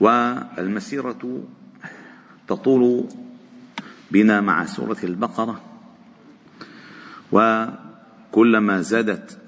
والمسيرة 0.00 1.42
تطول 2.48 3.04
بنا 4.10 4.40
مع 4.40 4.66
سورة 4.66 4.96
البقرة. 5.04 5.60
وكلما 7.32 8.80
زادت 8.80 9.38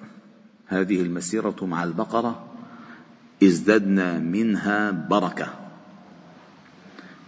هذه 0.67 1.03
المسيرة 1.03 1.57
مع 1.63 1.85
البقرة 1.85 2.47
ازددنا 3.43 4.19
منها 4.19 4.91
بركة. 4.91 5.55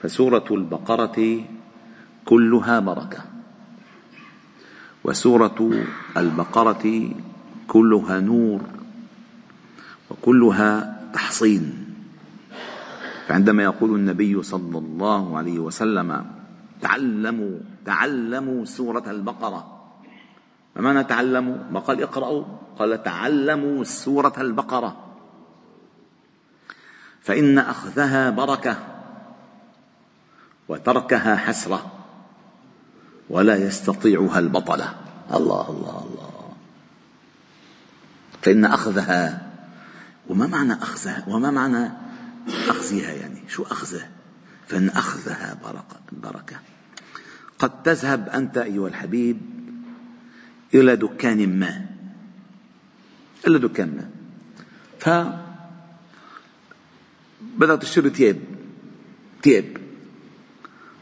فسورة 0.03 0.45
البقرة 0.51 1.45
كلها 2.25 2.81
بركة. 2.81 3.25
وسورة 5.05 5.87
البقرة 6.17 7.11
كلها 7.69 8.21
نور. 8.21 8.61
وكلها 10.11 11.01
تحصين. 11.15 11.84
فعندما 13.29 13.63
يقول 13.63 13.95
النبي 13.95 14.43
صلى 14.43 14.79
الله 14.79 15.39
عليه 15.39 15.59
وسلم 15.59 16.27
تعلموا 16.81 17.59
تعلموا 17.85 18.65
سورة 18.65 19.11
البقرة. 19.11 19.81
ما 20.77 20.83
معنى 20.83 21.05
تعلموا؟ 21.05 21.57
ما 21.71 21.81
قال 21.81 22.03
اقرأوا. 22.03 22.45
قال 22.79 23.03
تعلموا 23.03 23.85
سورة 23.85 24.33
البقرة. 24.39 24.97
فإن 27.21 27.59
أخذها 27.59 28.31
بركة 28.31 28.77
وتركها 30.69 31.37
حسرة 31.37 31.93
ولا 33.31 33.57
يستطيعها 33.57 34.39
البطلة. 34.39 34.95
الله 35.35 35.71
الله 35.71 36.07
الله. 36.11 36.53
فإن 38.43 38.65
أخذها 38.65 39.51
وما 40.29 40.47
معنى 40.47 40.73
أخذها؟ 40.73 41.25
وما 41.29 41.51
معنى 41.51 42.04
أخذها 42.49 43.13
يعني. 43.13 43.49
شو 43.49 43.63
أخذه 43.63 44.09
فإن 44.67 44.89
أخذها 44.89 45.59
بركة, 45.65 46.01
بركة. 46.13 46.57
قد 47.59 47.83
تذهب 47.83 48.29
أنت 48.29 48.59
أيها 48.59 48.89
الحبيب 48.89 49.41
إلى 50.75 50.97
دكان 50.97 51.59
ما. 51.59 51.87
إلى 53.47 53.59
دكان 53.59 53.89
ما. 53.97 54.11
ف 54.99 55.09
بدأت 57.41 57.83
تشتري 57.83 58.11
ثياب. 58.11 58.41
ثياب. 59.43 59.77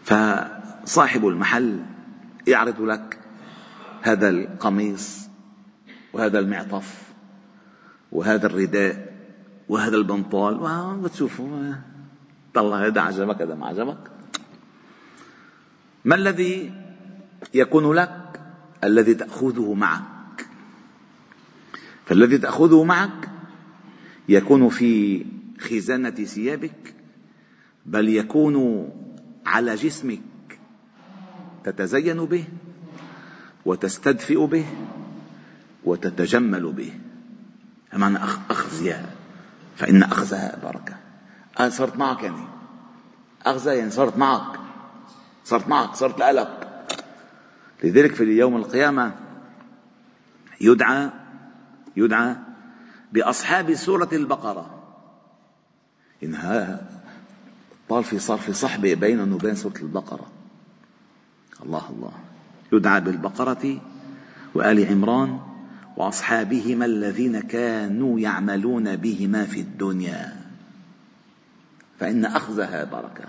فصاحب 0.04 1.26
المحل 1.26 1.82
يعرض 2.46 2.80
لك 2.80 3.18
هذا 4.02 4.28
القميص 4.28 5.18
وهذا 6.12 6.38
المعطف 6.38 7.02
وهذا 8.12 8.46
الرداء. 8.46 9.11
وهذا 9.68 9.96
البنطال 9.96 10.54
وتشوفه 11.04 11.74
طلع 12.54 12.86
هذا 12.86 13.00
عجبك 13.00 13.42
هذا 13.42 13.54
ما 13.54 13.66
عجبك. 13.66 14.10
ما 16.04 16.14
الذي 16.14 16.72
يكون 17.54 17.92
لك؟ 17.92 18.40
الذي 18.84 19.14
تأخذه 19.14 19.74
معك. 19.74 20.46
فالذي 22.06 22.38
تأخذه 22.38 22.84
معك 22.84 23.30
يكون 24.28 24.68
في 24.68 25.24
خزانة 25.60 26.10
ثيابك 26.10 26.94
بل 27.86 28.08
يكون 28.08 28.88
على 29.46 29.74
جسمك. 29.74 30.20
تتزين 31.64 32.24
به 32.24 32.44
وتستدفئ 33.66 34.46
به 34.46 34.66
وتتجمل 35.84 36.72
به. 36.72 36.92
معنى 37.92 38.18
أخذها 38.50 39.21
فإن 39.76 40.02
أخذها 40.02 40.58
بركة. 40.62 40.94
أنا 41.60 41.70
صرت 41.70 41.96
معك 41.96 42.22
يعني 42.22 42.44
أخذها 43.46 43.72
يعني 43.72 43.90
صرت 43.90 44.16
معك. 44.16 44.58
صرت 45.44 45.68
معك 45.68 45.94
صرت 45.94 46.18
لك 46.18 46.68
لذلك 47.84 48.14
في 48.14 48.24
يوم 48.24 48.56
القيامة 48.56 49.14
يدعى 50.60 51.10
يدعى 51.96 52.36
بأصحاب 53.12 53.74
سورة 53.74 54.08
البقرة. 54.12 54.82
إنها 56.22 56.88
طال 57.88 58.04
في 58.04 58.18
صار 58.18 58.38
في 58.38 58.52
صحبة 58.52 58.94
بينهم 58.94 59.32
وبين 59.32 59.54
سورة 59.54 59.76
البقرة. 59.76 60.26
الله 61.62 61.90
الله. 61.90 62.12
يدعى 62.72 63.00
بالبقرة 63.00 63.80
وآل 64.54 64.86
عمران 64.86 65.51
وأصحابهما 65.96 66.84
الذين 66.84 67.40
كانوا 67.40 68.20
يعملون 68.20 68.96
بهما 68.96 69.44
في 69.44 69.60
الدنيا. 69.60 70.36
فإن 72.00 72.24
أخذها 72.24 72.84
بركة. 72.84 73.24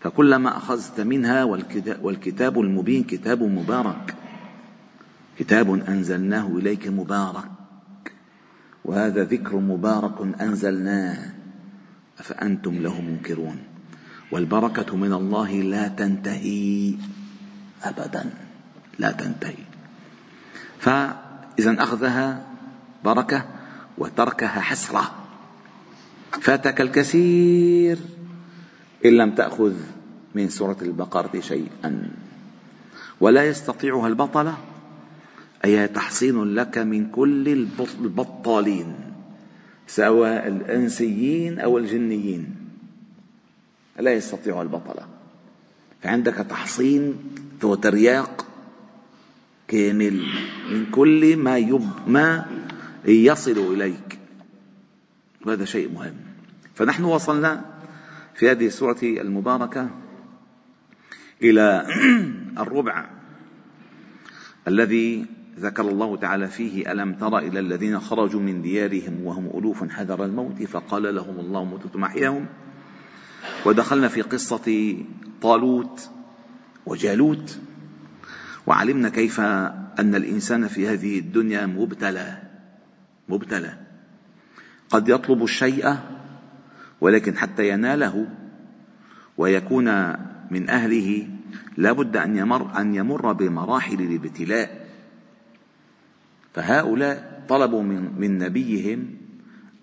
فكلما 0.00 0.56
أخذت 0.56 1.00
منها 1.00 1.44
والكتاب 2.02 2.60
المبين 2.60 3.04
كتاب 3.04 3.42
مبارك. 3.42 4.14
كتاب 5.38 5.88
أنزلناه 5.88 6.46
إليك 6.46 6.88
مبارك. 6.88 7.50
وهذا 8.84 9.24
ذكر 9.24 9.56
مبارك 9.56 10.40
أنزلناه. 10.40 11.32
أفأنتم 12.18 12.74
له 12.82 13.00
منكرون. 13.00 13.58
والبركة 14.32 14.96
من 14.96 15.12
الله 15.12 15.52
لا 15.62 15.88
تنتهي 15.88 16.94
أبدا. 17.82 18.30
لا 18.98 19.12
تنتهي. 19.12 19.64
فإذا 21.56 21.82
أخذها 21.82 22.46
بركة 23.04 23.44
وتركها 23.98 24.60
حسرة. 24.60 25.14
فاتك 26.40 26.80
الكثير 26.80 27.98
إن 29.04 29.10
لم 29.10 29.30
تأخذ 29.30 29.74
من 30.34 30.48
سورة 30.48 30.76
البقرة 30.82 31.40
شيئا. 31.40 32.10
ولا 33.20 33.44
يستطيعها 33.44 34.08
البطلة 34.08 34.56
أي 35.64 35.88
تحصين 35.88 36.44
لك 36.44 36.78
من 36.78 37.10
كل 37.10 37.48
البطالين 38.00 38.94
سواء 39.86 40.48
الإنسيين 40.48 41.58
أو 41.58 41.78
الجنيين. 41.78 42.54
لا 43.98 44.12
يستطيع 44.12 44.62
البطلة 44.62 45.06
فعندك 46.02 46.34
تحصين 46.34 47.14
وترياق 47.62 48.46
كامل 49.72 50.26
من 50.70 50.86
كل 50.90 51.36
ما 51.36 51.58
يب 51.58 51.88
ما 52.06 52.46
يصل 53.04 53.58
إليك. 53.74 54.18
وهذا 55.46 55.64
شيء 55.64 55.92
مهم. 55.92 56.14
فنحن 56.74 57.04
وصلنا 57.04 57.64
في 58.34 58.50
هذه 58.50 58.66
السورة 58.66 58.98
المباركة 59.02 59.90
إلى 61.42 61.86
الربع 62.62 63.10
الذي 64.68 65.26
ذكر 65.58 65.88
الله 65.88 66.16
تعالى 66.16 66.48
فيه 66.48 66.92
ألم 66.92 67.14
تر 67.14 67.38
إلى 67.38 67.60
الذين 67.60 68.00
خرجوا 68.00 68.40
من 68.40 68.62
ديارهم 68.62 69.24
وهم 69.24 69.46
ألوف 69.58 69.90
حذر 69.90 70.24
الموت؟ 70.24 70.62
فقال 70.62 71.14
لهم 71.14 71.40
الله 71.40 71.64
موتوا 71.64 72.00
محياهم 72.00 72.46
ودخلنا 73.66 74.08
في 74.08 74.22
قصة 74.22 74.96
طالوت 75.42 76.10
وجالوت. 76.86 77.58
وعلمنا 78.66 79.08
كيف 79.08 79.40
أن 79.98 80.14
الإنسان 80.14 80.68
في 80.68 80.88
هذه 80.88 81.18
الدنيا 81.18 81.66
مبتلى 81.66 82.42
مبتلى. 83.28 83.74
قد 84.90 85.08
يطلب 85.08 85.42
الشيء 85.42 85.96
ولكن 87.00 87.36
حتى 87.36 87.68
يناله 87.68 88.28
ويكون 89.38 90.12
من 90.50 90.70
أهله 90.70 91.28
لا 91.76 91.92
بد 91.92 92.16
أن 92.16 92.36
يمر 92.36 92.80
أن 92.80 92.94
يمر 92.94 93.32
بمراحل 93.32 94.00
الابتلاء. 94.00 94.86
فهؤلاء 96.54 97.44
طلبوا 97.48 97.82
من, 97.82 98.20
من 98.20 98.38
نبيهم 98.38 99.10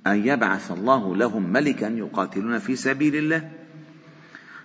أن 0.07 0.27
يبعث 0.27 0.71
الله 0.71 1.15
لهم 1.15 1.53
ملكا 1.53 1.85
يقاتلون 1.85 2.59
في 2.59 2.75
سبيل 2.75 3.15
الله. 3.15 3.51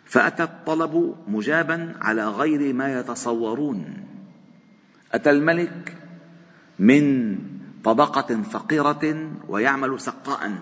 فأتى 0.04 0.42
الطلب 0.42 1.16
مجابا 1.28 1.94
على 2.00 2.28
غير 2.28 2.74
ما 2.74 3.00
يتصورون. 3.00 4.03
أتى 5.14 5.30
الملك 5.30 5.96
من 6.78 7.36
طبقة 7.84 8.42
فقيرة 8.42 9.30
ويعمل 9.48 10.00
سقاء. 10.00 10.52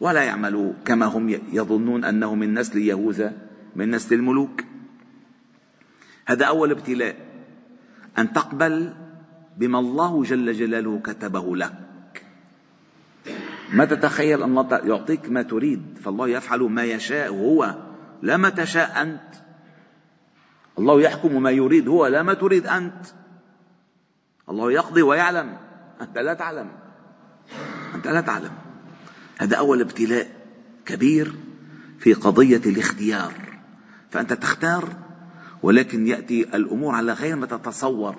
ولا 0.00 0.22
يعملوا 0.22 0.72
كما 0.84 1.06
هم 1.06 1.28
يظنون 1.52 2.04
أنه 2.04 2.34
من 2.34 2.54
نسل 2.54 2.78
يهوذا 2.78 3.32
من 3.76 3.90
نسل 3.90 4.14
الملوك. 4.14 4.64
هذا 6.26 6.44
أول 6.44 6.70
ابتلاء 6.70 7.16
أن 8.18 8.32
تقبل 8.32 8.94
بما 9.56 9.78
الله 9.78 10.22
جل 10.22 10.52
جلاله 10.52 11.00
كتبه 11.04 11.56
لك. 11.56 12.24
ما 13.72 13.84
تتخيل 13.84 14.42
أن 14.42 14.58
الله 14.58 14.78
يعطيك 14.78 15.30
ما 15.30 15.42
تريد 15.42 15.82
فالله 16.02 16.28
يفعل 16.28 16.60
ما 16.60 16.84
يشاء 16.84 17.28
هو. 17.28 17.74
لا 18.22 18.36
ما 18.36 18.48
تشاء 18.48 19.02
أنت 19.02 19.49
الله 20.80 21.00
يحكم 21.00 21.42
ما 21.42 21.50
يريد 21.50 21.88
هو 21.88 22.06
لا 22.06 22.22
ما 22.22 22.34
تريد 22.34 22.66
أنت. 22.66 23.06
الله 24.48 24.72
يقضي 24.72 25.02
ويعلم. 25.02 25.56
أنت 26.00 26.18
لا 26.18 26.34
تعلم. 26.34 26.68
أنت 27.94 28.08
لا 28.08 28.20
تعلم. 28.20 28.50
هذا 29.38 29.56
أول 29.56 29.80
ابتلاء 29.80 30.30
كبير 30.86 31.34
في 31.98 32.12
قضية 32.12 32.62
الاختيار. 32.66 33.32
فأنت 34.10 34.32
تختار 34.32 34.88
ولكن 35.62 36.06
يأتي 36.06 36.56
الأمور 36.56 36.94
على 36.94 37.12
غير 37.12 37.36
ما 37.36 37.46
تتصور. 37.46 38.16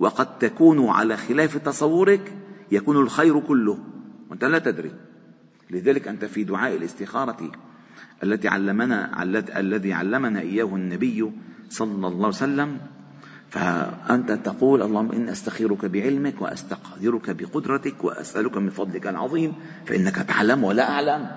وقد 0.00 0.38
تكون 0.38 0.88
على 0.88 1.16
خلاف 1.16 1.56
تصورك 1.56 2.32
يكون 2.72 2.96
الخير 2.96 3.40
كله. 3.40 3.78
وأنت 4.30 4.44
لا 4.44 4.58
تدري. 4.58 4.92
لذلك 5.70 6.08
أنت 6.08 6.24
في 6.24 6.44
دعاء 6.44 6.76
الاستخارة 6.76 7.52
التي 8.22 8.48
علمنا 8.48 9.22
الذي 9.58 9.92
علمنا 9.92 10.40
إياه 10.40 10.76
النبي 10.76 11.32
صلى 11.70 12.06
الله 12.06 12.26
عليه 12.26 12.28
وسلم 12.28 12.78
فأنت 13.50 14.32
تقول 14.32 14.82
اللهم 14.82 15.12
إني 15.12 15.32
أستخيرك 15.32 15.84
بعلمك 15.84 16.42
وأستقدرك 16.42 17.30
بقدرتك 17.30 18.04
وأسألك 18.04 18.56
من 18.56 18.70
فضلك 18.70 19.06
العظيم 19.06 19.52
فإنك 19.86 20.16
تعلم 20.16 20.64
ولا 20.64 20.90
أعلم. 20.90 21.30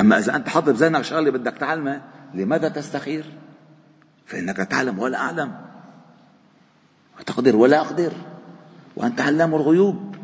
أما 0.00 0.18
إذا 0.18 0.36
أنت 0.36 0.48
حاطط 0.48 0.68
بذهنك 0.68 1.02
شغلة 1.02 1.30
بدك 1.30 1.56
تعلمها 1.56 2.02
لماذا 2.34 2.68
تستخير؟ 2.68 3.24
فإنك 4.26 4.56
تعلم 4.56 4.98
ولا 4.98 5.18
أعلم. 5.18 5.52
وتقدر 7.20 7.56
ولا 7.56 7.80
أقدر؟ 7.80 8.12
وأنت 8.96 9.20
علام 9.20 9.54
الغيوب. 9.54 10.16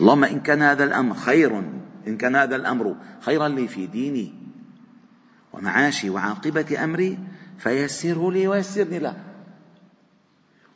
اللهم 0.00 0.24
إن 0.24 0.40
كان 0.40 0.62
هذا 0.62 0.84
الأمر 0.84 1.14
خير 1.14 1.58
إن 2.08 2.16
كان 2.16 2.36
هذا 2.36 2.56
الأمر 2.56 2.96
خيرا 3.20 3.48
لي 3.48 3.68
في 3.68 3.86
ديني 3.86 4.37
ومعاشي 5.52 6.10
وعاقبة 6.10 6.84
أمري 6.84 7.18
فيسره 7.58 8.32
لي 8.32 8.48
ويسرني 8.48 8.98
له. 8.98 9.16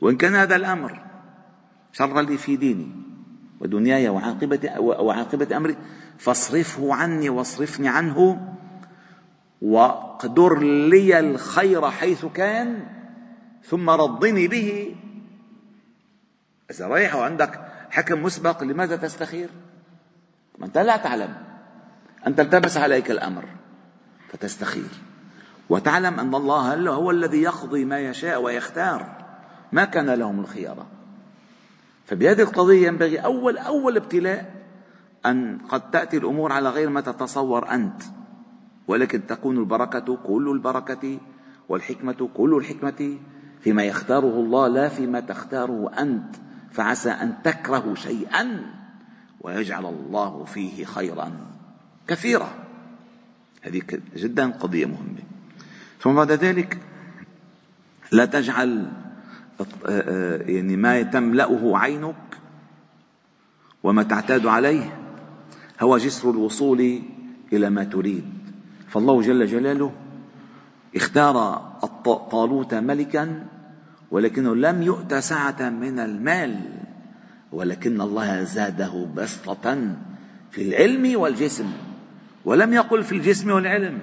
وإن 0.00 0.16
كان 0.16 0.34
هذا 0.34 0.56
الأمر 0.56 1.04
شرا 1.92 2.22
لي 2.22 2.38
في 2.38 2.56
ديني 2.56 2.90
ودنياي 3.60 4.08
وعاقبة, 4.08 4.78
وعاقبة 4.78 5.56
أمري 5.56 5.76
فاصرفه 6.18 6.94
عني 6.94 7.28
واصرفني 7.28 7.88
عنه 7.88 8.48
واقدر 9.62 10.58
لي 10.88 11.18
الخير 11.18 11.90
حيث 11.90 12.24
كان 12.24 12.86
ثم 13.64 13.90
رضني 13.90 14.48
به. 14.48 14.96
إذا 16.70 16.86
رايح 16.86 17.14
وعندك 17.14 17.60
حكم 17.90 18.22
مسبق 18.22 18.62
لماذا 18.62 18.96
تستخير؟ 18.96 19.48
ما 20.58 20.66
أنت 20.66 20.78
لا 20.78 20.96
تعلم. 20.96 21.34
أنت 22.26 22.40
التبس 22.40 22.76
عليك 22.76 23.10
الأمر. 23.10 23.44
فتستخير 24.32 24.90
وتعلم 25.68 26.20
أن 26.20 26.34
الله 26.34 26.90
هو 26.90 27.10
الذي 27.10 27.42
يقضي 27.42 27.84
ما 27.84 28.00
يشاء 28.00 28.42
ويختار. 28.42 29.22
ما 29.72 29.84
كان 29.84 30.10
لهم 30.10 30.40
الخيارة 30.40 30.86
فبهذه 32.04 32.42
القضية 32.42 32.86
ينبغي 32.86 33.18
أول 33.18 33.58
أول 33.58 33.96
ابتلاء 33.96 34.54
أن 35.26 35.58
قد 35.68 35.90
تأتي 35.90 36.16
الأمور 36.16 36.52
على 36.52 36.68
غير 36.68 36.88
ما 36.88 37.00
تتصور 37.00 37.70
أنت. 37.70 38.02
ولكن 38.88 39.26
تكون 39.26 39.58
البركة 39.58 40.16
كل 40.16 40.50
البركة 40.52 41.18
والحكمة 41.68 42.28
كل 42.34 42.54
الحكمة 42.54 43.18
فيما 43.60 43.84
يختاره 43.84 44.40
الله 44.40 44.68
لا 44.68 44.88
فيما 44.88 45.20
تختاره 45.20 45.90
أنت. 45.98 46.36
فعسى 46.70 47.10
أن 47.10 47.42
تكرهوا 47.44 47.94
شيئا 47.94 48.60
ويجعل 49.40 49.86
الله 49.86 50.44
فيه 50.44 50.84
خيرا 50.84 51.32
كثيرا. 52.06 52.48
هذه 53.62 53.82
جدا 54.16 54.50
قضية 54.50 54.86
مهمة. 54.86 55.22
ثم 56.00 56.14
بعد 56.14 56.32
ذلك 56.32 56.78
لا 58.12 58.24
تجعل 58.24 58.92
يعني 60.46 60.76
ما 60.76 61.02
تملأه 61.02 61.78
عينك 61.78 62.14
وما 63.82 64.02
تعتاد 64.02 64.46
عليه 64.46 64.98
هو 65.80 65.98
جسر 65.98 66.30
الوصول 66.30 67.02
إلى 67.52 67.70
ما 67.70 67.84
تريد. 67.84 68.24
فالله 68.88 69.22
جل 69.22 69.46
جلاله 69.46 69.92
اختار 70.96 71.34
طالوت 72.30 72.74
ملكا 72.74 73.46
ولكنه 74.10 74.56
لم 74.56 74.82
يؤت 74.82 75.14
سعة 75.14 75.70
من 75.70 75.98
المال 75.98 76.60
ولكن 77.52 78.00
الله 78.00 78.44
زاده 78.44 79.06
بسطة 79.16 79.96
في 80.50 80.62
العلم 80.62 81.20
والجسم. 81.20 81.72
ولم 82.44 82.72
يقل 82.72 83.04
في 83.04 83.12
الجسم 83.12 83.50
والعلم. 83.50 83.98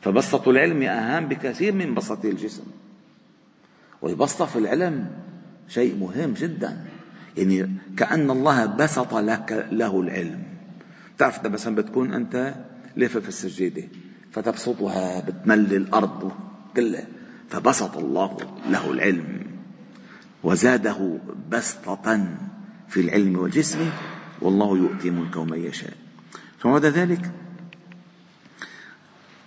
فبسطة 0.00 0.50
العلم 0.50 0.82
أهم 0.82 1.28
بكثير 1.28 1.72
من 1.72 1.94
بسطة 1.94 2.28
الجسم. 2.28 2.64
والبسطة 4.02 4.46
في 4.46 4.58
العلم 4.58 5.10
شيء 5.68 5.96
مهم 5.96 6.32
جدا. 6.32 6.84
يعني 7.36 7.70
كأن 7.96 8.30
الله 8.30 8.66
بسط 8.66 9.14
لك 9.14 9.68
له 9.72 10.00
العلم. 10.00 10.42
تعرف 11.18 11.46
مثلا 11.46 11.74
بتكون 11.74 12.12
أنت 12.12 12.54
لافف 12.96 13.16
في 13.16 13.28
السجادة 13.28 13.82
فتبسطها 14.32 15.20
بتملي 15.20 15.76
الأرض 15.76 16.32
كلها 16.76 17.06
فبسط 17.48 17.96
الله 17.96 18.36
له 18.70 18.90
العلم. 18.90 19.46
وزاده 20.42 21.18
بسطة 21.50 22.26
في 22.88 23.00
العلم 23.00 23.38
والجسم 23.38 23.90
والله 24.40 24.78
يؤتي 24.78 25.10
ملكه 25.10 25.44
من 25.44 25.58
يشاء. 25.58 26.03
بعد 26.64 26.84
ذلك؟ 26.84 27.30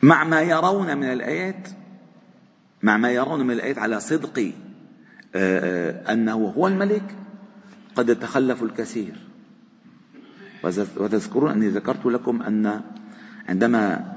مع 0.02 0.24
ما 0.24 0.42
يرون 0.42 0.98
من 0.98 1.04
الآيات 1.04 1.68
مع 2.84 2.98
ما 2.98 3.12
يرون 3.12 3.48
من 3.48 3.54
الآيات 3.54 3.78
على 3.78 4.00
صدق 4.00 4.40
آه، 5.36 5.60
آه، 6.06 6.14
أنه 6.14 6.34
هو 6.34 6.68
الملك 6.68 7.16
قد 7.96 8.20
تخلفوا 8.20 8.68
الكثير. 8.68 9.28
وتذكرون 10.98 11.52
أني 11.52 11.68
ذكرت 11.68 12.06
لكم 12.06 12.42
أن 12.42 12.82
عندما 13.50 14.14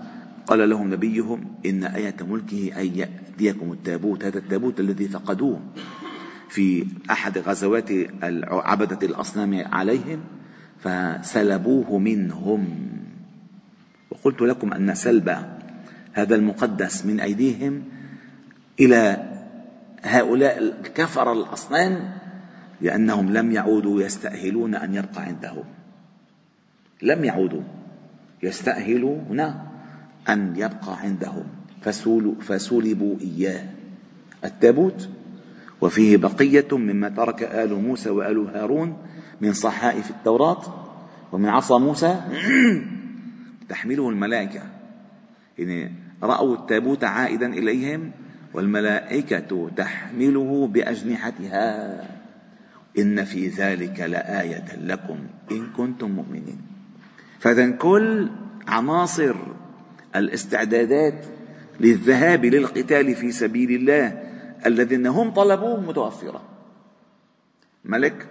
قال 0.46 0.70
لهم 0.70 0.94
نبيهم 0.94 1.54
إن 1.66 1.84
آية 1.84 2.16
ملكه 2.20 2.80
أن 2.80 2.86
يأتيكم 2.86 3.72
التابوت 3.72 4.24
هذا 4.24 4.38
التابوت 4.38 4.80
الذي 4.80 5.08
فقدوه 5.08 5.60
في 6.48 6.86
أحد 7.10 7.38
غزوات 7.38 7.88
عبدة 8.52 9.06
الأصنام 9.06 9.64
عليهم 9.72 10.20
فسلبوه 10.80 11.98
منهم. 11.98 12.90
وقلت 14.10 14.40
لكم 14.42 14.72
أن 14.72 14.94
سلب 14.94 15.36
هذا 16.12 16.34
المقدس 16.34 17.06
من 17.06 17.20
أيديهم 17.20 17.82
إلى 18.80 19.30
هؤلاء 20.02 20.58
الكفر 20.58 21.32
الأصنام 21.32 22.10
لأنهم 22.80 23.32
لم 23.32 23.52
يعودوا 23.52 24.02
يستأهلون 24.02 24.74
أن 24.74 24.94
يبقى 24.94 25.22
عندهم. 25.22 25.64
لم 27.02 27.24
يعودوا 27.24 27.62
يستأهلون 28.42 29.40
أن 30.28 30.54
يبقى 30.56 30.98
عندهم. 31.00 31.44
فسلبوا 32.40 33.16
إياه. 33.20 33.66
التابوت 34.44 35.08
وفيه 35.80 36.16
بقية 36.16 36.66
مما 36.72 37.08
ترك 37.08 37.42
آل 37.42 37.74
موسى 37.74 38.10
وآل 38.10 38.38
هارون 38.38 38.96
من 39.40 39.52
صحائف 39.52 40.10
التوراة 40.10 40.62
ومن 41.32 41.48
عصا 41.48 41.78
موسى 41.78 42.20
تحمله 43.68 44.08
الملائكة. 44.08 44.62
يعني 45.58 45.92
رأوا 46.22 46.54
التابوت 46.56 47.04
عائدا 47.04 47.46
إليهم 47.46 48.10
والملائكة 48.54 49.70
تحمله 49.76 50.66
بأجنحتها. 50.66 52.00
إن 52.98 53.24
في 53.24 53.48
ذلك 53.48 54.00
لآية 54.00 54.76
لكم 54.84 55.18
إن 55.50 55.66
كنتم 55.76 56.10
مؤمنين. 56.10 56.58
فإذا 57.38 57.70
كل 57.70 58.30
عناصر 58.68 59.36
الاستعدادات 60.16 61.24
للذهاب 61.80 62.44
للقتال 62.44 63.14
في 63.14 63.32
سبيل 63.32 63.70
الله 63.70 64.29
الذين 64.66 65.06
هم 65.06 65.30
طلبوه 65.30 65.80
متوفرة. 65.80 66.42
ملك 67.84 68.28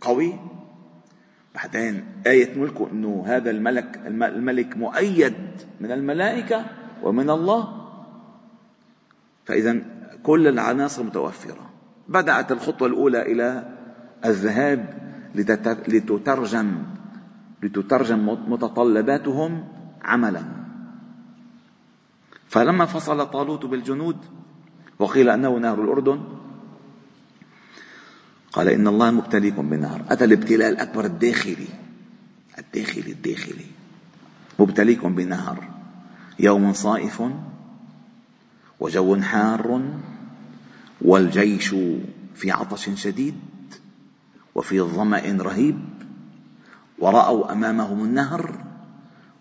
قوي. 0.00 0.34
بعدين 1.54 2.04
آية 2.26 2.58
ملكه 2.58 2.90
أنه 2.92 3.24
هذا 3.26 3.50
الملك 3.50 4.00
الملك 4.06 4.76
مؤيد 4.76 5.34
من 5.80 5.92
الملائكة 5.92 6.64
ومن 7.02 7.30
الله. 7.30 7.88
فإذا 9.44 9.80
كل 10.22 10.46
العناصر 10.46 11.02
متوفرة. 11.02 11.70
بدأت 12.08 12.52
الخطوة 12.52 12.88
الأولى 12.88 13.22
إلى 13.22 13.76
الذهاب 14.24 15.08
لتترجم 15.88 16.82
لتترجم 17.62 18.28
متطلباتهم 18.48 19.68
عملا. 20.02 20.42
فلما 22.48 22.86
فصل 22.86 23.30
طالوت 23.30 23.66
بالجنود 23.66 24.16
وقيل 24.98 25.28
أنه 25.28 25.58
نهر 25.58 25.82
الأردن. 25.84 26.20
قال 28.52 28.68
إن 28.68 28.88
الله 28.88 29.10
مبتليكم 29.10 29.70
بنهر. 29.70 30.04
أتى 30.08 30.24
الابتلاء 30.24 30.68
الأكبر 30.68 31.04
الداخلي. 31.04 31.68
الداخلي 32.58 33.12
الداخلي. 33.12 33.66
مبتليكم 34.58 35.14
بنهر. 35.14 35.68
يوم 36.38 36.72
صائف 36.72 37.22
وجو 38.80 39.16
حار 39.20 39.82
والجيش 41.02 41.68
في 42.34 42.50
عطش 42.50 42.90
شديد 42.94 43.34
وفي 44.54 44.80
ظمأ 44.80 45.38
رهيب 45.40 45.78
ورأوا 46.98 47.52
أمامهم 47.52 48.04
النهر 48.04 48.64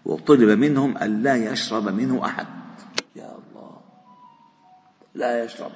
وطلب 0.06 0.60
منهم 0.60 0.98
أن 0.98 1.24
لا 1.24 1.36
يشرب 1.36 1.88
منه 1.88 2.26
أحد. 2.26 2.48
لا 5.18 5.44
يشرب. 5.44 5.72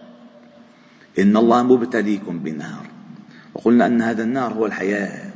إن 1.20 1.38
الله 1.38 1.64
مبتليكم 1.64 2.40
بنهر 2.40 2.86
وقلنا 3.54 3.86
أن 3.86 4.02
هذا 4.02 4.24
النار 4.24 4.54
هو 4.54 4.66
الحياة 4.66 5.32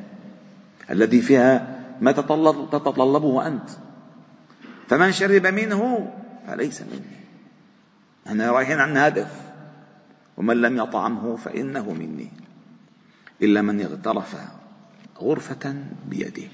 الذي 0.89 1.21
فيها 1.21 1.75
ما 2.01 2.11
تتطلبه 2.11 3.47
أنت. 3.47 3.69
فمن 4.87 5.11
شرب 5.11 5.45
منه 5.47 6.13
فليس 6.47 6.81
مني. 6.81 7.15
إحنا 8.27 8.51
رايحين 8.51 8.79
عن 8.79 8.97
هدف. 8.97 9.31
ومن 10.37 10.61
لم 10.61 10.77
يطعمه 10.77 11.35
فإنه 11.35 11.93
مني. 11.93 12.31
إلا 13.41 13.61
من 13.61 13.81
اغترف 13.81 14.35
غرفة 15.19 15.75
بيده. 16.09 16.47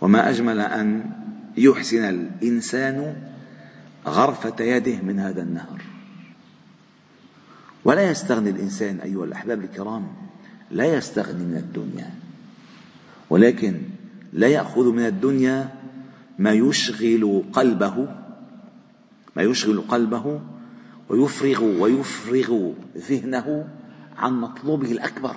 وما 0.00 0.30
أجمل 0.30 0.60
أن 0.60 1.10
يحسن 1.56 2.04
الإنسان 2.04 3.16
غرفة 4.06 4.64
يده 4.64 4.96
من 5.02 5.18
هذا 5.18 5.42
النهر. 5.42 5.91
ولا 7.84 8.10
يستغني 8.10 8.50
الإنسان 8.50 9.00
أيها 9.00 9.24
الأحباب 9.24 9.60
الكرام 9.60 10.08
لا 10.70 10.84
يستغني 10.84 11.44
من 11.44 11.56
الدنيا. 11.56 12.10
ولكن 13.30 13.82
لا 14.32 14.48
يأخذ 14.48 14.92
من 14.92 15.06
الدنيا 15.06 15.68
ما 16.38 16.52
يشغل 16.52 17.44
قلبه 17.52 18.08
ما 19.36 19.42
يشغل 19.42 19.80
قلبه 19.80 20.40
ويفرغ 21.08 21.64
ويفرغ 21.64 22.72
ذهنه 22.96 23.68
عن 24.18 24.40
مطلوبه 24.40 24.92
الأكبر 24.92 25.36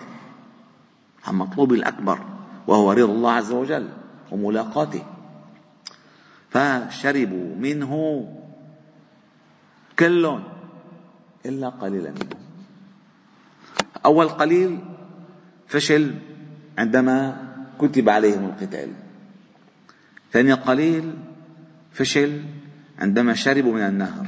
عن 1.26 1.36
مطلوبه 1.36 1.76
الأكبر 1.76 2.20
وهو 2.68 2.92
رضا 2.92 3.14
الله 3.14 3.32
عز 3.32 3.52
وجل 3.52 3.90
وملاقاته. 4.32 5.04
فشربوا 6.50 7.56
منه 7.56 8.26
كل 10.00 10.40
إلا 11.46 11.70
قليلا. 11.70 12.10
منه 12.10 12.38
أول 14.06 14.30
قليل 14.30 14.80
فشل 15.68 16.14
عندما 16.78 17.16
كتب 17.80 18.10
عليهم 18.10 18.46
القتال. 18.46 18.90
ثاني 20.32 20.54
قليل 20.54 21.14
فشل 21.92 22.44
عندما 23.00 23.34
شربوا 23.34 23.74
من 23.74 23.82
النهر 23.82 24.28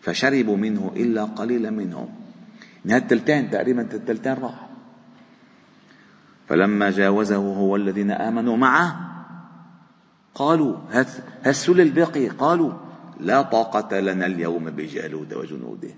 فشربوا 0.00 0.56
منه 0.56 0.92
إلا 0.96 1.24
قليلا 1.24 1.70
منهم. 1.70 2.08
من 2.84 2.90
هالتلتين 2.90 3.50
تقريبا 3.50 3.82
التلتين 3.82 4.32
راح. 4.32 4.68
فلما 6.48 6.90
جاوزه 6.90 7.36
هو 7.36 7.76
الذين 7.76 8.10
آمنوا 8.10 8.56
معه 8.56 9.14
قالوا 10.34 10.76
هالسل 11.44 11.80
الباقي 11.80 12.28
قالوا 12.28 12.83
لا 13.24 13.42
طاقة 13.42 14.00
لنا 14.00 14.26
اليوم 14.26 14.64
بجالوت 14.70 15.32
وجنوده. 15.32 15.94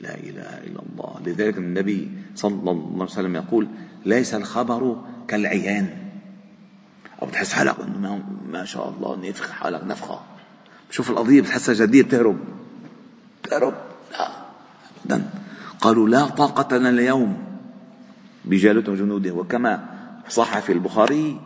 لا 0.00 0.14
إله 0.14 0.58
إلا 0.64 0.80
الله. 0.80 1.20
لذلك 1.26 1.58
النبي 1.58 2.10
صلى 2.34 2.70
الله 2.70 2.92
عليه 2.94 3.04
وسلم 3.04 3.36
يقول 3.36 3.68
ليس 4.06 4.34
الخبر 4.34 5.04
كالعيان. 5.28 5.96
أو 7.22 7.26
بتحس 7.26 7.52
حالك 7.52 7.76
إنه 7.80 8.22
ما 8.48 8.64
شاء 8.64 8.88
الله 8.88 9.28
نفخ 9.28 9.50
حالك 9.50 9.84
نفخة. 9.84 10.20
شوف 10.90 11.10
القضية 11.10 11.40
بتحسها 11.40 11.74
جدية 11.74 12.02
بتهرب. 12.02 12.38
تهرب 13.42 13.74
لا 14.12 14.28
أبدا. 15.04 15.30
قالوا 15.80 16.08
لا 16.08 16.26
طاقة 16.26 16.76
لنا 16.76 16.88
اليوم 16.88 17.38
بجالوت 18.44 18.88
وجنوده. 18.88 19.32
وكما 19.32 19.84
صح 20.28 20.58
في 20.58 20.72
البخاري 20.72 21.40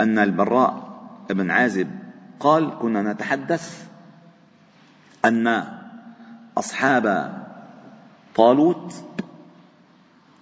أن 0.00 0.18
البراء 0.18 0.90
بن 1.30 1.50
عازب 1.50 1.99
قال 2.40 2.78
كنا 2.78 3.12
نتحدث 3.12 3.86
أن 5.24 5.64
أصحاب 6.58 7.34
طالوت 8.34 8.94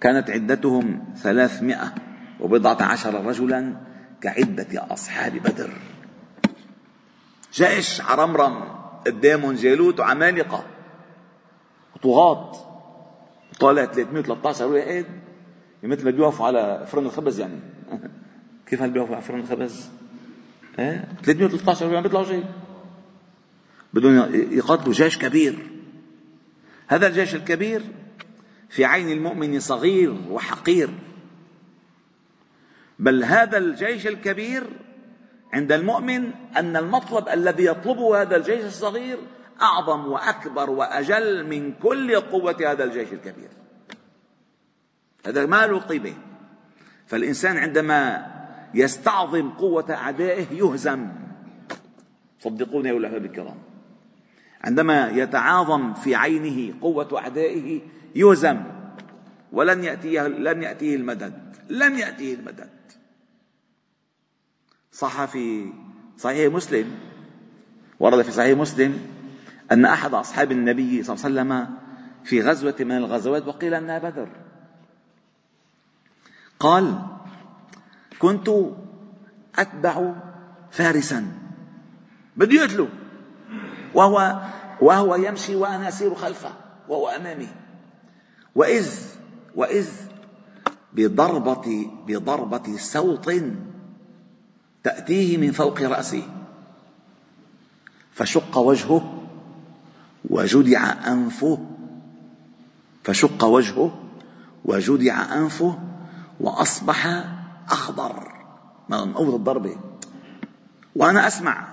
كانت 0.01 0.29
عدتهم 0.29 1.13
ثلاثمائة 1.17 1.95
وبضعة 2.39 2.83
عشر 2.83 3.25
رجلا 3.25 3.75
كعدة 4.21 4.93
أصحاب 4.93 5.33
بدر. 5.33 5.69
جيش 7.53 8.01
عرمرم 8.01 8.63
قدامهم 9.05 9.53
جالوت 9.53 9.99
وعمالقة. 9.99 10.63
وطغاة 11.95 12.51
طالع 13.59 13.85
313 13.85 14.67
واحد 14.67 15.05
مثل 15.83 16.05
ما 16.05 16.11
بيوقفوا 16.11 16.47
على 16.47 16.85
فرن 16.87 17.05
الخبز 17.05 17.39
يعني؟ 17.39 17.59
كيف 18.67 18.81
هل 18.81 18.91
بيوقفوا 18.91 19.15
على 19.15 19.23
فرن 19.23 19.39
الخبز؟ 19.39 19.98
إيه؟ 20.79 21.07
313 21.23 21.87
ما 21.87 22.01
بيطلعوا 22.01 22.25
شيء 22.25 22.45
بدهم 23.93 24.35
يقاتلوا 24.51 24.93
جيش 24.93 25.17
كبير. 25.17 25.69
هذا 26.87 27.07
الجيش 27.07 27.35
الكبير 27.35 27.81
في 28.69 28.85
عين 28.85 29.09
المؤمن 29.09 29.59
صغير 29.59 30.15
وحقير. 30.29 30.89
بل 32.99 33.23
هذا 33.23 33.57
الجيش 33.57 34.07
الكبير 34.07 34.63
عند 35.53 35.71
المؤمن 35.71 36.31
أن 36.57 36.77
المطلب 36.77 37.29
الذي 37.29 37.65
يطلبه 37.65 38.21
هذا 38.21 38.35
الجيش 38.35 38.65
الصغير 38.65 39.17
أعظم 39.61 40.05
وأكبر 40.05 40.69
وأجل 40.69 41.47
من 41.47 41.73
كل 41.73 42.19
قوة 42.19 42.57
هذا 42.71 42.83
الجيش 42.83 43.13
الكبير. 43.13 43.49
هذا 45.25 45.45
ما 45.45 45.67
له 45.67 45.79
قيمه 45.79 46.13
فالإنسان 47.07 47.57
عندما 47.57 48.27
يستعظم 48.73 49.49
قوة 49.49 49.85
أعدائه 49.89 50.45
يهزم. 50.51 51.07
صدقوني 52.39 52.87
يا 52.87 52.93
أولاد 52.93 53.25
الكرام. 53.25 53.57
عندما 54.63 55.09
يتعاظم 55.09 55.93
في 55.93 56.15
عينه 56.15 56.73
قوة 56.81 57.19
أعدائه 57.19 57.81
يهزم. 58.15 58.63
ولن 59.51 59.83
يأتيه 59.83 60.27
لن 60.27 60.63
يأتيه 60.63 60.95
المدد. 60.95 61.55
لن 61.69 61.99
يأتيه 61.99 62.35
المدد. 62.35 62.69
صح 64.91 65.25
في 65.25 65.73
صحيح 66.17 66.53
مسلم 66.53 66.95
ورد 67.99 68.21
في 68.21 68.31
صحيح 68.31 68.57
مسلم 68.57 68.99
أن 69.71 69.85
أحد 69.85 70.13
أصحاب 70.13 70.51
النبي 70.51 71.03
صلى 71.03 71.15
الله 71.15 71.25
عليه 71.25 71.35
وسلم 71.35 71.77
في 72.23 72.41
غزوة 72.41 72.75
من 72.79 72.97
الغزوات 72.97 73.47
وقيل 73.47 73.73
أنها 73.73 73.99
بدر. 73.99 74.29
قال 76.59 77.01
كنت 78.19 78.49
أتبع 79.55 80.13
فارسا. 80.71 81.27
بده 82.37 82.53
يقتله 82.53 82.87
وهو 83.93 84.41
وهو 84.81 85.15
يمشي 85.15 85.55
وأنا 85.55 85.87
أسير 85.87 86.15
خلفه 86.15 86.51
وهو 86.89 87.07
أمامي. 87.07 87.47
وإذ 88.55 88.89
وإذ 89.55 89.87
بضربة 90.93 91.91
بضربة 92.07 92.77
سوط 92.77 93.31
تأتيه 94.83 95.37
من 95.37 95.51
فوق 95.51 95.81
رأسه 95.81 96.23
فشق 98.13 98.57
وجهه 98.57 99.23
وجدع 100.29 101.11
أنفه. 101.11 101.65
فشق 103.03 103.43
وجهه 103.43 103.99
وجدع 104.65 105.35
أنفه 105.37 105.79
وأصبح 106.39 107.25
أخضر. 107.69 108.45
من 108.89 109.13
أول 109.13 109.35
الضربة 109.35 109.77
وأنا 110.95 111.27
أسمع. 111.27 111.67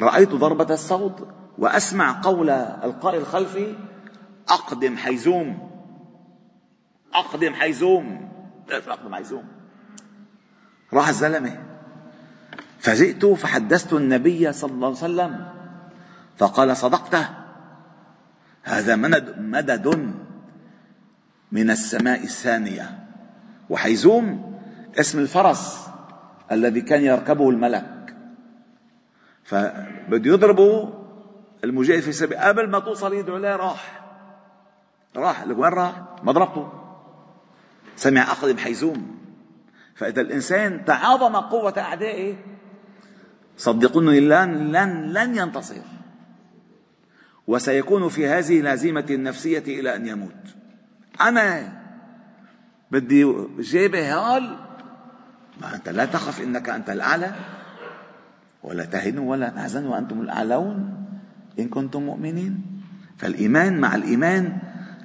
رأيت 0.00 0.30
ضربة 0.30 0.74
الصوت 0.74 1.28
وأسمع 1.58 2.20
قول 2.22 2.50
القائل 2.50 3.20
الخلفي 3.20 3.76
أقدم 4.48 4.96
حيزوم. 4.96 5.70
أقدم 7.14 7.54
حيزوم. 7.54 8.32
أقدم 8.70 9.14
حيزوم. 9.14 9.44
راح 10.92 11.08
الزلمة. 11.08 11.62
فجئت 12.78 13.26
فحدثت 13.26 13.92
النبي 13.92 14.52
صلى 14.52 14.72
الله 14.72 14.86
عليه 14.86 14.96
وسلم. 14.96 15.48
فقال 16.38 16.76
صدقت 16.76 17.16
هذا 18.62 18.96
مدد, 18.96 19.38
من 21.52 21.70
السماء 21.70 22.22
الثانية. 22.22 23.03
وحيزوم 23.70 24.54
اسم 25.00 25.18
الفرس 25.18 25.88
الذي 26.52 26.80
كان 26.80 27.02
يركبه 27.02 27.50
الملك. 27.50 28.16
فبده 29.44 30.30
يضربه 30.30 30.92
المجاهد 31.64 32.00
في 32.00 32.12
سبيل 32.12 32.38
قبل 32.38 32.70
ما 32.70 32.78
توصل 32.78 33.14
يدعو 33.14 33.36
له 33.36 33.56
راح. 33.56 34.04
راح 35.16 35.44
لك 35.44 35.58
وين 35.58 35.72
راح؟ 35.72 36.02
ما 36.22 36.32
ضربته 36.32 36.72
سمع 37.96 38.22
أخذ 38.22 38.54
بحيزوم. 38.54 39.18
فإذا 39.94 40.20
الإنسان 40.20 40.84
تعاظم 40.84 41.36
قوة 41.36 41.74
أعدائه 41.78 42.36
صدقوني 43.56 44.20
لن 44.20 44.72
لن 44.72 45.12
لن 45.12 45.36
ينتصر. 45.36 45.82
وسيكون 47.46 48.08
في 48.08 48.26
هذه 48.26 48.60
الهزيمة 48.60 49.06
النفسية 49.10 49.80
إلى 49.80 49.96
أن 49.96 50.06
يموت. 50.06 50.44
أنا 51.20 51.83
بدي 52.94 53.26
جيبه 53.60 54.14
هال. 54.14 54.56
ما 55.60 55.74
أنت 55.74 55.88
لا 55.88 56.04
تخف 56.04 56.40
إنك 56.40 56.68
أنت 56.68 56.90
الأعلى. 56.90 57.34
ولا 58.62 58.84
تهنوا 58.84 59.30
ولا 59.30 59.48
تحزنوا 59.48 59.92
وأنتم 59.92 60.20
الأعلون 60.20 60.94
إن 61.58 61.68
كنتم 61.68 62.02
مؤمنين. 62.02 62.82
فالإيمان 63.18 63.80
مع 63.80 63.94
الإيمان 63.94 64.58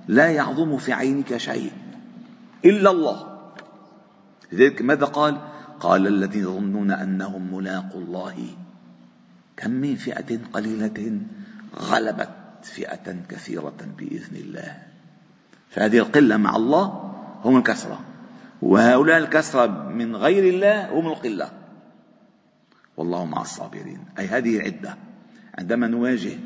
لا 0.08 0.29
يعظم 0.29 0.77
في 0.77 0.93
عينك 0.93 1.38
شيء 1.38 1.72
إلا 2.65 2.89
الله. 2.91 3.17
لذلك 4.51 4.81
ماذا 4.81 5.05
قال؟ 5.05 5.38
قال 5.79 6.08
الذين 6.08 6.43
يظنون 6.43 6.91
أنهم 6.91 7.55
ملاقوا 7.55 8.01
الله. 8.01 8.36
كم 9.58 9.72
من 9.72 9.96
فئة 9.96 10.39
قليلة 10.53 11.22
غلبت 11.79 12.29
فئة 12.63 13.15
كثيرة 13.29 13.79
بإذن 13.98 14.36
الله. 14.36 14.77
فهذه 15.69 15.98
القلة 15.98 16.38
مع 16.38 16.55
الله 16.55 17.08
هم 17.43 17.58
الكثرة 17.58 18.00
وهؤلاء 18.62 19.17
الكثرة 19.17 19.67
من 19.89 20.15
غير 20.15 20.53
الله 20.53 21.00
هم 21.00 21.08
القلة. 21.08 21.51
والله 22.98 23.25
مع 23.25 23.41
الصابرين. 23.41 24.05
أي 24.19 24.27
هذه 24.27 24.58
العدة 24.58 24.98
عندما 25.58 25.88
نواجه 25.88 26.39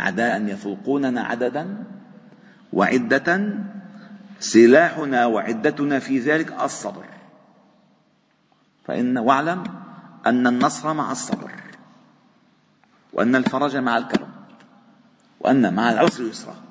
أعداء 0.00 0.42
يفوقوننا 0.42 1.20
عددا 1.20 1.84
وعدة 2.72 3.54
سلاحنا 4.40 5.26
وعدتنا 5.26 5.98
في 5.98 6.18
ذلك 6.18 6.62
الصبر. 6.62 7.04
فإن 8.84 9.18
واعلم 9.18 9.64
أن 10.26 10.46
النصر 10.46 10.94
مع 10.94 11.12
الصبر 11.12 11.50
وأن 13.12 13.36
الفرج 13.36 13.76
مع 13.76 13.98
الكرم 13.98 14.28
وأن 15.40 15.74
مع 15.74 15.92
العسر 15.92 16.24
يسرا. 16.24 16.65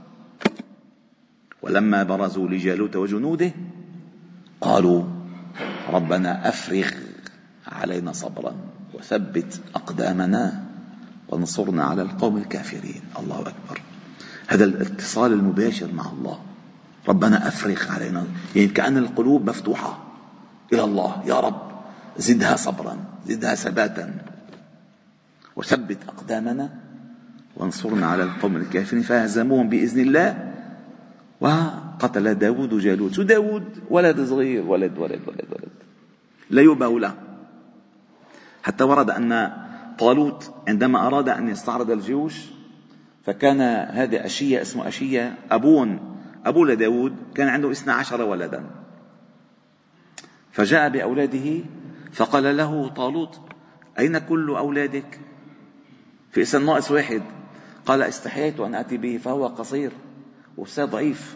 ولما 1.65 2.03
برزوا 2.03 2.47
لجالوت 2.47 2.95
وجنوده 2.95 3.51
قالوا 4.61 5.03
ربنا 5.89 6.49
أفرغ 6.49 6.89
علينا 7.67 8.11
صبرا 8.11 8.55
وثبت 8.93 9.61
أقدامنا 9.75 10.63
وانصرنا 11.29 11.83
على 11.83 12.01
القوم 12.01 12.37
الكافرين. 12.37 13.01
الله 13.19 13.39
أكبر. 13.39 13.81
هذا 14.47 14.63
الاتصال 14.63 15.33
المباشر 15.33 15.93
مع 15.93 16.05
الله. 16.11 16.39
ربنا 17.07 17.47
أفرغ 17.47 17.91
علينا. 17.91 18.23
يعني 18.55 18.67
كأن 18.67 18.97
القلوب 18.97 19.49
مفتوحة 19.49 20.03
إلى 20.73 20.83
الله. 20.83 21.23
يا 21.25 21.39
رب 21.39 21.61
زدها 22.17 22.55
صبرا 22.55 22.97
زدها 23.27 23.55
ثباتا. 23.55 24.13
وثبت 25.55 25.97
أقدامنا 26.07 26.69
وانصرنا 27.57 28.07
على 28.07 28.23
القوم 28.23 28.55
الكافرين. 28.55 29.03
فهزموهم 29.03 29.69
بإذن 29.69 29.99
الله. 29.99 30.54
وقتل 31.41 32.33
داود 32.33 32.77
جالوت. 32.77 33.19
داود 33.19 33.83
ولد 33.89 34.23
صغير 34.23 34.63
ولد 34.63 34.97
ولد 34.97 35.21
ولد 35.27 35.45
ولد. 35.51 35.71
لا 36.49 36.61
يبه 36.61 36.99
له 36.99 37.15
حتى 38.63 38.83
ورد 38.83 39.09
أن 39.09 39.51
طالوت 39.99 40.53
عندما 40.67 41.07
أراد 41.07 41.29
أن 41.29 41.49
يستعرض 41.49 41.91
الجيوش 41.91 42.41
فكان 43.25 43.61
هذا 43.91 44.25
أشية 44.25 44.61
اسمه 44.61 44.87
أشية 44.87 45.35
أبون 45.51 45.99
أبو 46.45 46.65
لداود 46.65 47.15
كان 47.35 47.47
عنده 47.47 47.71
اثنا 47.71 47.93
عشر 47.93 48.21
ولدا. 48.21 48.63
فجاء 50.51 50.89
بأولاده 50.89 51.63
فقال 52.13 52.57
له 52.57 52.87
طالوت 52.87 53.39
أين 53.99 54.17
كل 54.17 54.49
أولادك؟ 54.49 55.19
في 56.31 56.41
إسن 56.41 56.65
ناقص 56.65 56.91
واحد. 56.91 57.21
قال 57.85 58.01
استحييت 58.01 58.59
أن 58.59 58.75
آتي 58.75 58.97
به 58.97 59.19
فهو 59.23 59.47
قصير. 59.47 59.91
وسا 60.57 60.85
ضعيف. 60.85 61.35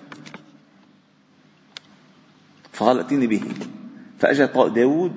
فقال 2.73 2.97
ائتني 2.97 3.27
به 3.27 3.43
فأجى 4.19 4.45
داود 4.55 5.13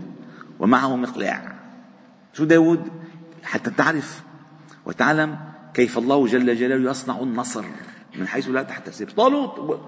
ومعه 0.59 0.97
مقلاع. 0.97 1.59
شو 2.33 2.45
داود؟ 2.45 2.91
حتى 3.43 3.71
تعرف 3.71 4.23
وتعلم 4.87 5.39
كيف 5.75 5.99
الله 5.99 6.27
جل 6.27 6.57
جلاله 6.57 6.91
يصنع 6.91 7.21
النصر 7.21 7.65
من 8.17 8.27
حيث 8.29 8.49
لا 8.49 8.63
تحتسب. 8.63 9.11
طالوت 9.11 9.81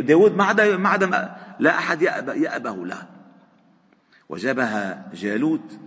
داود 0.00 0.36
ما 0.36 0.44
عدا 0.44 0.76
ما 0.76 0.88
عدا 0.88 1.36
لا 1.60 1.78
أحد 1.78 2.02
يأبه 2.02 2.86
له. 2.86 3.02
وجابها 4.28 5.10
جالوت 5.14 5.78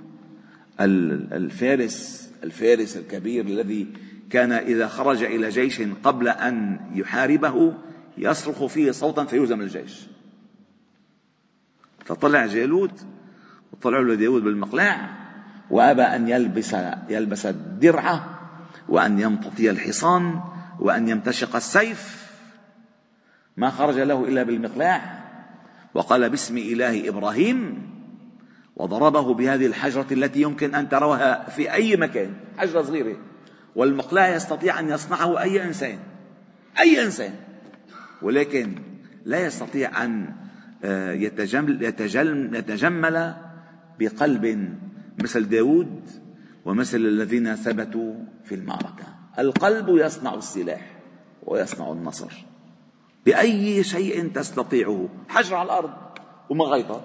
الفارس 0.80 2.30
الفارس 2.44 2.98
الكبير 2.98 3.46
الذي 3.46 3.88
كان 4.30 4.52
إذا 4.52 4.88
خرج 4.88 5.24
إلى 5.24 5.50
جيش 5.50 5.82
قبل 5.82 6.28
أن 6.28 6.80
يحاربه 6.94 7.74
يصرخ 8.18 8.66
فيه 8.66 8.92
صوتا 8.92 9.26
فيهزم 9.26 9.62
الجيش. 9.62 10.08
فطلع 12.06 12.46
جالوت 12.46 13.06
وطلع 13.74 14.00
له 14.00 14.16
داود 14.16 14.44
بالمقلاع 14.44 15.10
وأبى 15.70 16.02
أن 16.02 16.28
يلبس 16.28 16.76
يلبس 17.10 17.46
الدرع 17.46 18.26
وأن 18.90 19.20
يمتطي 19.20 19.70
الحصان 19.70 20.42
وأن 20.80 21.10
يمتشق 21.10 21.56
السيف. 21.56 22.30
ما 23.58 23.70
خرج 23.70 24.00
له 24.00 24.28
إلا 24.28 24.44
بالمقلاع 24.44 25.20
وقال 25.94 26.30
باسم 26.30 26.58
إله 26.58 27.10
إبراهيم 27.10 27.90
وضربه 28.76 29.34
بهذه 29.34 29.66
الحجرة 29.66 30.08
التي 30.12 30.42
يمكن 30.42 30.76
أن 30.76 30.90
تروها 30.90 31.50
في 31.50 31.74
أي 31.74 31.98
مكان 31.98 32.34
حجرة 32.58 32.82
صغيرة. 32.82 33.29
والمقلاع 33.80 34.36
يستطيع 34.36 34.80
أن 34.80 34.90
يصنعه 34.90 35.42
أي 35.42 35.64
إنسان 35.64 36.00
أي 36.80 37.06
إنسان. 37.06 37.34
ولكن 38.22 38.76
لا 39.26 39.46
يستطيع 39.46 40.04
أن 40.04 40.36
آه، 40.84 41.12
يتجمل, 41.12 41.84
يتجمل, 41.84 42.56
يتجمل 42.56 43.34
بقلب 44.00 44.76
مثل 45.24 45.50
داود 45.50 46.10
ومثل 46.66 46.98
الذين 46.98 47.56
ثبتوا 47.56 48.14
في 48.44 48.56
المعركة. 48.56 49.06
القلب 49.40 49.90
يصنع 49.90 50.34
السلاح 50.34 51.00
ويصنع 51.44 51.92
النصر. 51.92 52.46
بأي 53.26 53.84
شيء 53.84 54.28
تستطيعه 54.28 55.10
حجر 55.30 55.56
على 55.56 55.66
الأرض 55.66 55.94
ومغيطة 56.50 57.02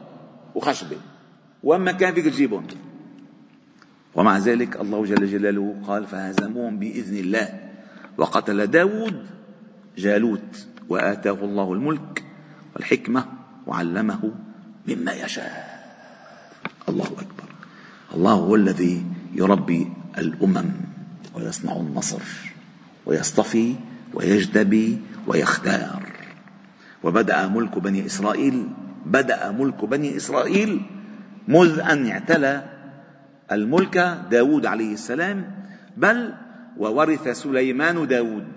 وخشبة 0.55 0.97
وما 1.63 1.93
كان 1.93 2.15
فيك 2.15 2.25
تجيبهم 2.25 2.67
ومع 4.15 4.39
ذلك 4.39 4.81
الله 4.81 5.05
جل 5.05 5.27
جلاله 5.27 5.77
قال 5.87 6.07
فهزموهم 6.07 6.79
بإذن 6.79 7.17
الله. 7.17 7.49
وقتل 8.19 8.67
داود 8.67 9.27
جالوت 9.99 10.67
وآتاه 10.89 11.39
الله 11.45 11.73
الملك 11.73 12.25
والحكمة 12.77 13.25
وعلمه 13.67 14.33
مما 14.89 15.13
يشاء. 15.13 15.83
الله 16.89 17.05
أكبر. 17.05 17.49
الله 18.15 18.33
هو 18.33 18.55
الذي 18.55 19.05
يربي 19.35 19.93
الأمم 20.19 20.71
ويصنع 21.35 21.77
النصر 21.77 22.23
ويصطفي 23.07 23.75
ويجتبي 24.15 24.99
ويختار. 25.27 26.03
وبدأ 27.03 27.47
ملك 27.49 27.79
بني 27.79 28.07
إسرائيل 28.07 28.69
بدأ 29.07 29.51
ملك 29.51 29.85
بني 29.85 30.17
إسرائيل 30.17 30.81
مذ 31.49 31.79
أن 31.81 32.07
اعتلى 32.07 32.74
الملك 33.53 33.99
داود 34.31 34.67
عليه 34.67 34.95
السلام 34.95 35.51
بل 35.97 36.35
وورث 36.77 37.29
سليمان 37.29 38.07
داود. 38.07 38.49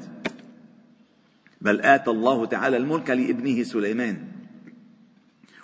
بل 1.62 1.82
آتى 1.82 2.12
الله 2.12 2.46
تعالى 2.46 2.78
الملك 2.78 3.10
لابنه 3.10 3.64
سليمان. 3.64 4.18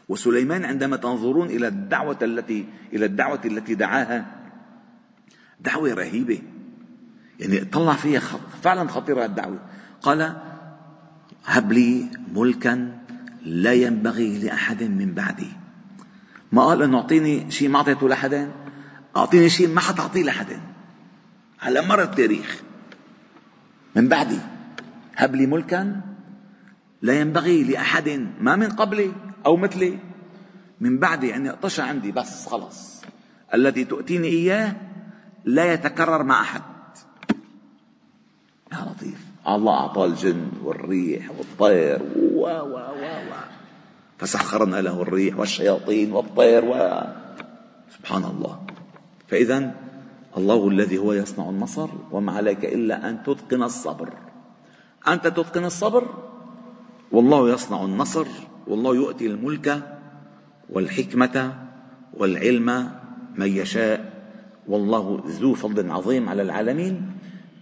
وسليمان 0.09 0.65
عندما 0.65 0.97
تنظرون 0.97 1.47
إلى 1.47 1.67
الدعوة 1.67 2.17
التي 2.21 2.65
إلى 2.93 3.05
الدعوة 3.05 3.41
التي 3.45 3.75
دعاها 3.75 4.25
دعوة 5.59 5.93
رهيبة. 5.93 6.41
يعني 7.39 7.59
طلع 7.59 7.93
فيها 7.93 8.19
فعلا 8.61 8.87
خطيرة 8.87 9.25
الدعوة. 9.25 9.59
قال 10.01 10.35
هب 11.45 11.71
لي 11.71 12.05
ملكا 12.35 12.99
لا 13.45 13.73
ينبغي 13.73 14.37
لأحد 14.39 14.83
من 14.83 15.13
بعدي. 15.13 15.51
ما 16.51 16.65
قال 16.65 16.81
انه 16.81 16.97
أعطيني 16.97 17.51
شيء 17.51 17.69
ما 17.69 17.77
أعطيته 17.77 18.09
لحدا 18.09 18.62
أعطيني 19.17 19.49
شيء 19.49 19.67
ما 19.67 19.81
حتعطيه 19.81 20.23
لحدا 20.23 20.61
على 21.61 21.81
مر 21.81 22.01
التاريخ 22.01 22.61
من 23.95 24.07
بعدي 24.07 24.39
هب 25.15 25.35
لي 25.35 25.45
ملكا 25.45 26.01
لا 27.01 27.19
ينبغي 27.19 27.63
لأحد 27.63 28.27
ما 28.41 28.55
من 28.55 28.69
قبلي 28.69 29.11
أو 29.45 29.57
مثلي. 29.57 29.99
من 30.81 30.99
بعد 30.99 31.23
يعني 31.23 31.49
اقطش 31.49 31.79
عندي 31.79 32.11
بس 32.11 32.47
خلص 32.47 33.01
الذي 33.53 33.85
تؤتيني 33.85 34.27
إياه 34.27 34.75
لا 35.45 35.73
يتكرر 35.73 36.23
مع 36.23 36.41
أحد. 36.41 36.61
يا 38.73 38.77
لطيف. 38.77 39.25
الله 39.47 39.73
أعطاه 39.73 40.05
الجن 40.05 40.51
والريح 40.63 41.31
والطير. 41.31 42.01
و 42.17 42.41
و 42.41 42.75
و 42.75 43.05
و. 43.05 43.33
فسخرنا 44.17 44.81
له 44.81 45.01
الريح 45.01 45.39
والشياطين 45.39 46.11
والطير 46.11 46.65
و. 46.65 46.73
سبحان 47.97 48.23
الله. 48.23 48.62
فإذا 49.33 49.71
الله 50.37 50.67
الذي 50.67 50.97
هو 50.97 51.13
يصنع 51.13 51.49
النصر 51.49 51.89
وما 52.11 52.31
عليك 52.31 52.65
إلا 52.65 53.09
أن 53.09 53.23
تتقن 53.23 53.63
الصبر. 53.63 54.09
أنت 55.07 55.27
تتقن 55.27 55.65
الصبر؟ 55.65 56.03
والله 57.11 57.49
يصنع 57.49 57.85
النصر 57.85 58.27
والله 58.67 58.95
يؤتي 58.95 59.27
الملك 59.27 59.97
والحكمة 60.69 61.53
والعلم 62.13 62.89
من 63.35 63.47
يشاء. 63.47 64.13
والله 64.67 65.23
ذو 65.27 65.53
فضل 65.53 65.91
عظيم 65.91 66.29
على 66.29 66.41
العالمين. 66.41 67.01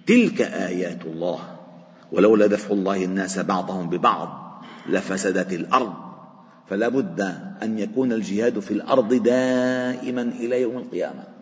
تلك 0.08 0.42
آيات 0.42 1.06
الله. 1.06 1.40
ولولا 2.12 2.48
دفع 2.48 2.74
الله 2.74 3.06
الناس 3.06 3.40
بعضهم 3.40 3.90
ببعض 3.90 4.30
لفسدت 4.90 5.54
الأرض. 5.54 5.94
فلا 6.68 6.90
بد 6.90 7.22
أن 7.64 7.80
يكون 7.80 8.12
الجهاد 8.12 8.60
في 8.60 8.72
الأرض 8.72 9.14
دائما 9.14 10.22
إلى 10.22 10.62
يوم 10.62 10.78
القيامة. 10.78 11.41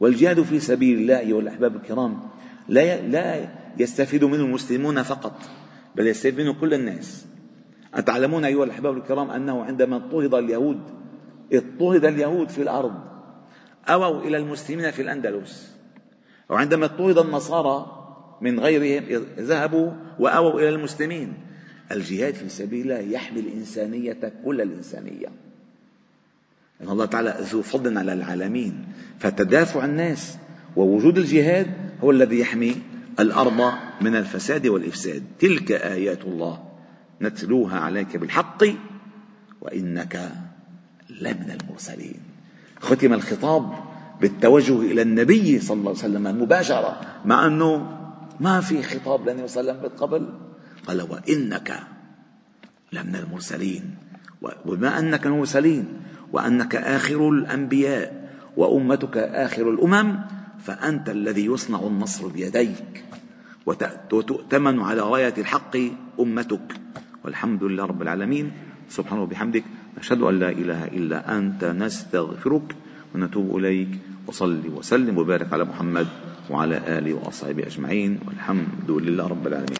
والجهاد 0.00 0.42
في 0.42 0.60
سبيل 0.60 0.98
الله 0.98 1.18
أيها 1.18 1.40
الأحباب 1.40 1.76
الكرام 1.76 2.20
لا 2.68 3.00
لا 3.00 3.48
يستفيد 3.78 4.24
منه 4.24 4.44
المسلمون 4.44 5.02
فقط 5.02 5.40
بل 5.96 6.06
يستفيد 6.06 6.40
منه 6.40 6.60
كل 6.60 6.74
الناس. 6.74 7.26
أتعلمون 7.94 8.44
أيها 8.44 8.64
الأحباب 8.64 8.96
الكرام 8.96 9.30
أنه 9.30 9.64
عندما 9.64 9.96
اضطهد 9.96 10.34
اليهود 10.34 10.80
اضطهد 11.52 12.04
اليهود 12.04 12.48
في 12.48 12.62
الأرض 12.62 12.94
أووا 13.88 14.20
إلى 14.20 14.36
المسلمين 14.36 14.90
في 14.90 15.02
الأندلس. 15.02 15.76
وعندما 16.48 16.84
اضطهد 16.84 17.18
النصارى 17.18 17.96
من 18.40 18.60
غيرهم 18.60 19.24
ذهبوا 19.38 19.90
وأووا 20.18 20.60
إلى 20.60 20.68
المسلمين. 20.68 21.34
الجهاد 21.92 22.34
في 22.34 22.48
سبيل 22.48 22.92
الله 22.92 23.12
يحمي 23.12 23.40
الإنسانية 23.40 24.32
كل 24.44 24.60
الإنسانية. 24.60 25.49
إن 26.82 26.88
الله 26.88 27.04
تعالى 27.04 27.36
ذو 27.40 27.62
فضل 27.62 27.98
على 27.98 28.12
العالمين. 28.12 28.84
فتدافع 29.18 29.84
الناس 29.84 30.36
ووجود 30.76 31.18
الجهاد 31.18 31.66
هو 32.04 32.10
الذي 32.10 32.38
يحمي 32.38 32.76
الأرض 33.20 33.72
من 34.00 34.16
الفساد 34.16 34.66
والإفساد. 34.66 35.22
تلك 35.38 35.72
آيات 35.72 36.24
الله 36.24 36.64
نتلوها 37.22 37.78
عليك 37.78 38.16
بالحق 38.16 38.64
وإنك 39.60 40.32
لمن 41.20 41.56
المرسلين. 41.60 42.20
ختم 42.80 43.12
الخطاب 43.12 43.72
بالتوجه 44.20 44.80
إلى 44.80 45.02
النبي 45.02 45.60
صلى 45.60 45.76
الله 45.76 45.90
عليه 45.90 45.98
وسلم 45.98 46.42
مباشرة 46.42 47.00
مع 47.24 47.46
أنه 47.46 47.96
ما 48.40 48.60
في 48.60 48.82
خطاب 48.82 49.28
للنبي 49.28 49.48
صلى 49.48 49.60
الله 49.60 49.72
عليه 49.72 49.82
وسلم 49.82 49.98
قبل. 49.98 50.28
قال 50.86 51.02
وإنك 51.02 51.80
لمن 52.92 53.16
المرسلين. 53.16 53.94
وبما 54.66 54.98
أنك 54.98 55.26
المرسلين 55.26 55.88
وأنك 56.32 56.76
آخر 56.76 57.28
الأنبياء 57.28 58.30
وأمتك 58.56 59.16
آخر 59.16 59.70
الأمم 59.70 60.18
فأنت 60.60 61.10
الذي 61.10 61.46
يصنع 61.46 61.80
النصر 61.80 62.28
بيديك 62.28 63.04
وتؤتمن 63.66 64.80
على 64.80 65.00
راية 65.00 65.34
الحق 65.38 65.76
أمتك. 66.20 66.68
والحمد 67.24 67.64
لله 67.64 67.84
رب 67.84 68.02
العالمين. 68.02 68.52
سبحانه 68.88 69.22
وبحمدك 69.22 69.64
نشهد 69.98 70.20
أن 70.22 70.38
لا 70.38 70.50
إله 70.50 70.84
إلا 70.84 71.38
أنت 71.38 71.64
نستغفرك 71.64 72.74
ونتوب 73.14 73.56
إليك. 73.56 73.88
وصلي 74.26 74.68
وسلم 74.68 75.18
وبارك 75.18 75.52
على 75.52 75.64
محمد 75.64 76.06
وعلى 76.50 76.76
آله 76.98 77.14
وأصحابه 77.14 77.66
أجمعين. 77.66 78.18
والحمد 78.26 78.90
لله 78.90 79.26
رب 79.28 79.46
العالمين. 79.46 79.78